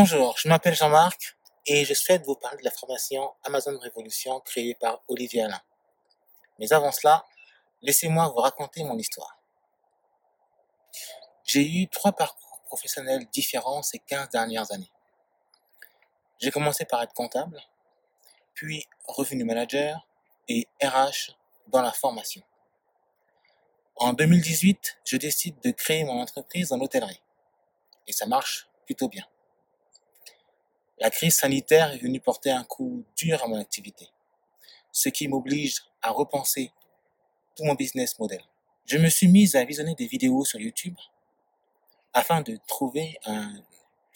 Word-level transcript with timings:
Bonjour, 0.00 0.38
je 0.38 0.46
m'appelle 0.46 0.76
Jean-Marc 0.76 1.36
et 1.66 1.84
je 1.84 1.92
souhaite 1.92 2.24
vous 2.24 2.36
parler 2.36 2.58
de 2.58 2.64
la 2.64 2.70
formation 2.70 3.34
Amazon 3.42 3.76
Révolution 3.80 4.38
créée 4.38 4.76
par 4.76 5.02
Olivier 5.08 5.42
Alain. 5.42 5.60
Mais 6.60 6.72
avant 6.72 6.92
cela, 6.92 7.26
laissez-moi 7.82 8.28
vous 8.28 8.36
raconter 8.36 8.84
mon 8.84 8.96
histoire. 8.96 9.42
J'ai 11.42 11.68
eu 11.68 11.88
trois 11.88 12.12
parcours 12.12 12.60
professionnels 12.66 13.26
différents 13.32 13.82
ces 13.82 13.98
15 13.98 14.28
dernières 14.28 14.70
années. 14.70 14.92
J'ai 16.38 16.52
commencé 16.52 16.84
par 16.84 17.02
être 17.02 17.12
comptable, 17.12 17.60
puis 18.54 18.86
revenu 19.04 19.42
manager 19.42 20.06
et 20.46 20.68
RH 20.80 21.32
dans 21.66 21.82
la 21.82 21.90
formation. 21.90 22.44
En 23.96 24.12
2018, 24.12 24.98
je 25.04 25.16
décide 25.16 25.60
de 25.64 25.72
créer 25.72 26.04
mon 26.04 26.20
entreprise 26.20 26.70
en 26.70 26.78
hôtellerie. 26.78 27.20
Et 28.06 28.12
ça 28.12 28.26
marche 28.26 28.68
plutôt 28.86 29.08
bien. 29.08 29.26
La 31.00 31.10
crise 31.10 31.36
sanitaire 31.36 31.92
est 31.92 31.98
venue 31.98 32.20
porter 32.20 32.50
un 32.50 32.64
coup 32.64 33.04
dur 33.16 33.42
à 33.44 33.46
mon 33.46 33.60
activité, 33.60 34.08
ce 34.90 35.08
qui 35.08 35.28
m'oblige 35.28 35.84
à 36.02 36.10
repenser 36.10 36.72
tout 37.56 37.64
mon 37.64 37.74
business 37.74 38.18
model. 38.18 38.42
Je 38.84 38.98
me 38.98 39.08
suis 39.08 39.28
mise 39.28 39.54
à 39.54 39.64
visionner 39.64 39.94
des 39.94 40.08
vidéos 40.08 40.44
sur 40.44 40.58
YouTube 40.58 40.96
afin 42.12 42.40
de 42.40 42.58
trouver 42.66 43.16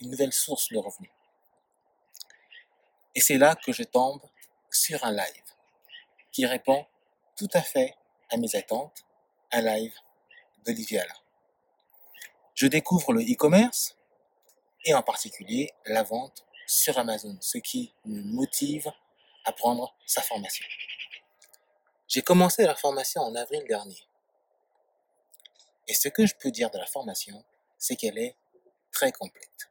une 0.00 0.10
nouvelle 0.10 0.32
source 0.32 0.72
de 0.72 0.78
revenus. 0.78 1.10
Et 3.14 3.20
c'est 3.20 3.38
là 3.38 3.54
que 3.54 3.72
je 3.72 3.84
tombe 3.84 4.22
sur 4.70 5.04
un 5.04 5.12
live 5.12 5.44
qui 6.32 6.46
répond 6.46 6.84
tout 7.36 7.50
à 7.52 7.62
fait 7.62 7.94
à 8.30 8.38
mes 8.38 8.56
attentes, 8.56 9.04
un 9.52 9.62
live 9.62 9.94
d'Olivier 10.64 11.00
Alain. 11.00 11.14
Je 12.54 12.66
découvre 12.66 13.12
le 13.12 13.22
e-commerce 13.22 13.96
et 14.84 14.94
en 14.94 15.02
particulier 15.02 15.70
la 15.86 16.02
vente 16.02 16.44
sur 16.72 16.98
Amazon, 16.98 17.36
ce 17.40 17.58
qui 17.58 17.92
me 18.06 18.22
motive 18.22 18.90
à 19.44 19.52
prendre 19.52 19.94
sa 20.06 20.22
formation. 20.22 20.64
J'ai 22.08 22.22
commencé 22.22 22.64
la 22.64 22.74
formation 22.74 23.20
en 23.20 23.34
avril 23.34 23.62
dernier. 23.68 24.08
Et 25.86 25.92
ce 25.92 26.08
que 26.08 26.24
je 26.24 26.34
peux 26.34 26.50
dire 26.50 26.70
de 26.70 26.78
la 26.78 26.86
formation, 26.86 27.44
c'est 27.78 27.96
qu'elle 27.96 28.16
est 28.16 28.36
très 28.90 29.12
complète. 29.12 29.68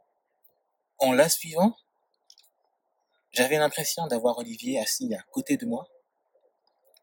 En 1.00 1.12
la 1.14 1.28
suivant, 1.28 1.76
j'avais 3.32 3.58
l'impression 3.58 4.06
d'avoir 4.06 4.38
Olivier 4.38 4.80
assis 4.80 5.12
à 5.16 5.24
côté 5.32 5.58
de 5.58 5.66
moi. 5.66 5.88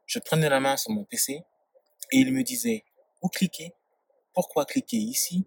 Je 0.07 0.21
prenais 0.21 0.49
la 0.49 0.61
main 0.61 0.77
sur 0.77 0.93
mon 0.93 1.05
PC 1.05 1.33
et 2.13 2.17
il 2.17 2.33
me 2.33 2.45
disait 2.45 2.85
où 3.21 3.29
cliquer, 3.29 3.75
pourquoi 4.33 4.65
cliquer 4.65 4.99
ici, 4.99 5.45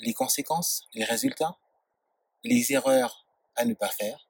les 0.00 0.12
conséquences, 0.12 0.88
les 0.92 1.04
résultats, 1.04 1.56
les 2.42 2.72
erreurs 2.72 3.29
à 3.56 3.64
ne 3.64 3.74
pas 3.74 3.88
faire. 3.88 4.26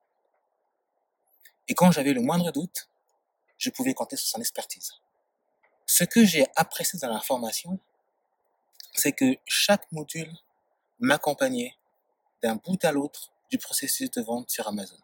Et 1.68 1.74
quand 1.74 1.92
j'avais 1.92 2.12
le 2.12 2.20
moindre 2.20 2.50
doute, 2.50 2.88
je 3.58 3.70
pouvais 3.70 3.94
compter 3.94 4.16
sur 4.16 4.28
son 4.28 4.40
expertise. 4.40 4.92
Ce 5.86 6.04
que 6.04 6.24
j'ai 6.24 6.46
apprécié 6.56 6.98
dans 6.98 7.12
la 7.12 7.20
formation, 7.20 7.78
c'est 8.94 9.12
que 9.12 9.36
chaque 9.46 9.90
module 9.92 10.32
m'accompagnait 10.98 11.74
d'un 12.42 12.56
bout 12.56 12.82
à 12.84 12.92
l'autre 12.92 13.32
du 13.50 13.58
processus 13.58 14.10
de 14.10 14.22
vente 14.22 14.50
sur 14.50 14.66
Amazon. 14.66 14.98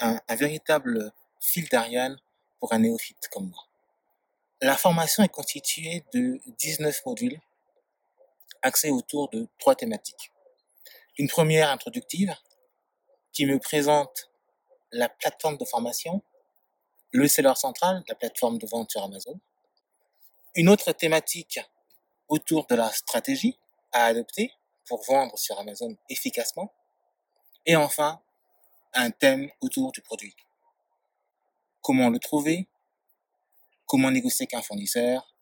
Un, 0.00 0.20
un 0.26 0.34
véritable 0.36 1.12
fil 1.40 1.68
d'Ariane 1.68 2.18
pour 2.58 2.72
un 2.72 2.78
néophyte 2.78 3.28
comme 3.30 3.50
moi. 3.50 3.68
La 4.60 4.76
formation 4.76 5.22
est 5.22 5.28
constituée 5.28 6.04
de 6.12 6.40
19 6.58 7.04
modules 7.04 7.40
axés 8.62 8.90
autour 8.90 9.28
de 9.28 9.46
trois 9.58 9.74
thématiques. 9.74 10.32
Une 11.18 11.28
première 11.28 11.70
introductive 11.70 12.34
qui 13.34 13.44
me 13.46 13.58
présente 13.58 14.30
la 14.92 15.08
plateforme 15.08 15.58
de 15.58 15.64
formation, 15.64 16.22
le 17.10 17.28
seller 17.28 17.54
central, 17.56 18.02
la 18.08 18.14
plateforme 18.14 18.58
de 18.58 18.66
vente 18.66 18.92
sur 18.92 19.02
Amazon. 19.02 19.38
Une 20.54 20.68
autre 20.68 20.92
thématique 20.92 21.60
autour 22.28 22.66
de 22.66 22.76
la 22.76 22.90
stratégie 22.90 23.58
à 23.92 24.06
adopter 24.06 24.52
pour 24.86 25.04
vendre 25.04 25.36
sur 25.36 25.58
Amazon 25.58 25.96
efficacement. 26.08 26.72
Et 27.66 27.76
enfin, 27.76 28.22
un 28.94 29.10
thème 29.10 29.50
autour 29.60 29.90
du 29.92 30.00
produit. 30.00 30.36
Comment 31.82 32.08
le 32.08 32.18
trouver, 32.18 32.68
comment 33.86 34.10
négocier 34.10 34.44
avec 34.44 34.54
un 34.54 34.62
fournisseur 34.62 35.34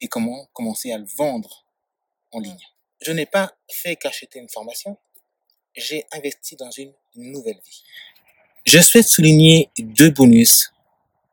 et 0.00 0.08
comment 0.08 0.46
commencer 0.52 0.92
à 0.92 0.98
le 0.98 1.06
vendre 1.16 1.66
en 2.32 2.40
ligne. 2.40 2.66
Je 3.00 3.12
n'ai 3.12 3.26
pas 3.26 3.52
fait 3.70 3.96
qu'acheter 3.96 4.38
une 4.40 4.48
formation, 4.48 4.98
j'ai 5.76 6.06
investi 6.12 6.56
dans 6.56 6.70
une 6.70 6.92
nouvelle 7.16 7.60
vie. 7.64 7.82
Je 8.64 8.78
souhaite 8.78 9.08
souligner 9.08 9.70
deux 9.78 10.10
bonus 10.10 10.72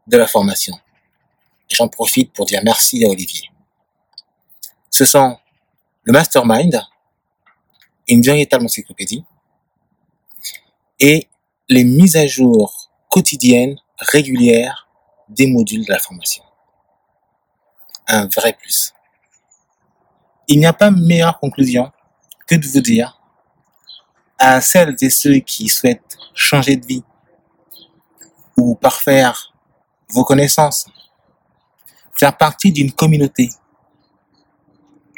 de 0.08 0.18
la 0.18 0.28
formation. 0.28 0.74
J'en 1.70 1.90
profite 1.90 2.31
pour 2.31 2.46
dire 2.46 2.62
merci 2.64 3.03
à 3.06 3.09
Olivier. 3.09 3.50
Ce 4.90 5.06
sont 5.06 5.38
le 6.03 6.14
mastermind, 6.14 6.81
une 8.08 8.22
véritable 8.22 8.66
encyclopédie, 8.66 9.25
et 11.00 11.28
les 11.68 11.84
mises 11.84 12.16
à 12.16 12.25
jour 12.25 12.90
quotidiennes, 13.09 13.78
régulières 14.00 14.88
des 15.28 15.48
modules 15.48 15.86
de 15.86 15.92
la 15.92 16.00
formation. 16.00 16.44
Un 18.08 18.28
vrai 18.28 18.54
plus. 18.54 18.94
Il 20.48 20.59
n'y 20.59 20.66
a 20.66 20.74
pas 20.74 20.92
meilleure 20.92 21.40
conclusion 21.40 21.92
que 22.48 22.56
de 22.56 22.66
vous 22.66 22.80
dire 22.80 23.17
à 24.38 24.62
celles 24.62 24.96
et 25.02 25.09
ceux 25.09 25.40
qui 25.40 25.68
souhaitent 25.68 26.18
changer 26.34 26.75
de 26.75 26.86
vie 26.86 27.03
ou 28.56 28.75
parfaire 28.75 29.53
vos 30.09 30.24
connaissances, 30.24 30.88
faire 32.14 32.36
partie 32.36 32.72
d'une 32.72 32.92
communauté. 32.92 33.50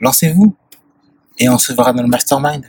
Lancez-vous 0.02 0.56
et 1.38 1.50
on 1.50 1.58
se 1.58 1.74
verra 1.74 1.94
dans 1.94 2.04
le 2.04 2.10
mastermind. 2.10 2.66